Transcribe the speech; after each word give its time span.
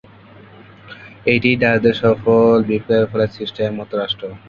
এটিই 1.25 1.57
দাসদের 1.61 1.95
সফল 2.03 2.35
বিপ্লবের 2.69 3.09
ফলে 3.11 3.25
সৃষ্ট 3.35 3.57
একমাত্র 3.61 3.93
রাষ্ট্র। 3.97 4.23